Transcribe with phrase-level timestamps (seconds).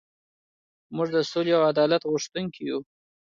[0.95, 2.79] موږ د سولې او عدالت غوښتونکي یو.